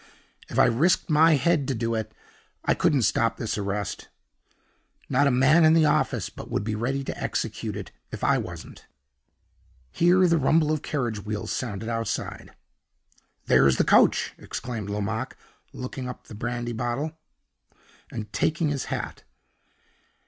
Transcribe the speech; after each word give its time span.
If 0.49 0.57
I 0.57 0.65
risked 0.65 1.11
my 1.11 1.35
head 1.35 1.67
to 1.67 1.75
do 1.75 1.93
it, 1.93 2.11
I 2.65 2.73
couldn't 2.73 3.03
stop 3.03 3.37
this 3.37 3.55
arrest. 3.55 4.07
Not 5.09 5.27
a 5.27 5.29
man 5.29 5.63
in 5.63 5.75
the 5.75 5.85
office 5.85 6.27
but 6.27 6.49
would 6.49 6.63
be 6.63 6.73
ready 6.73 7.03
to 7.03 7.23
execute 7.23 7.75
it, 7.77 7.91
if 8.11 8.23
I 8.23 8.39
wasn't." 8.39 8.87
Here 9.91 10.27
the 10.27 10.39
rumble 10.39 10.71
of 10.71 10.81
carriage 10.81 11.23
wheels 11.23 11.51
sounded 11.51 11.87
outside. 11.87 12.55
"There's 13.45 13.77
the 13.77 13.83
coach!" 13.83 14.33
exclaimed 14.39 14.89
Lomaque, 14.89 15.37
locking 15.71 16.09
up 16.09 16.23
the 16.23 16.33
brandy 16.33 16.73
bottle, 16.73 17.11
and 18.11 18.33
taking 18.33 18.69
his 18.69 18.85
hat. 18.85 19.23